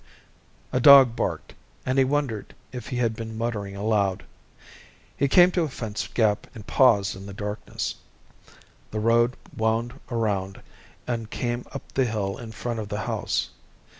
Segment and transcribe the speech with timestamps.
[0.73, 1.53] A dog barked,
[1.85, 4.23] and he wondered if he had been muttering aloud.
[5.15, 7.93] He came to a fence gap and paused in the darkness.
[8.89, 10.59] The road wound around
[11.05, 13.51] and came up the hill in front of the house.